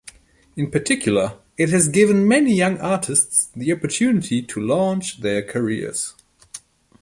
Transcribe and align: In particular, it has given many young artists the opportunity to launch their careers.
In 0.55 0.71
particular, 0.71 1.37
it 1.57 1.69
has 1.69 1.87
given 1.87 2.27
many 2.27 2.55
young 2.55 2.79
artists 2.79 3.51
the 3.55 3.71
opportunity 3.71 4.41
to 4.41 4.59
launch 4.59 5.19
their 5.21 5.43
careers. 5.43 6.15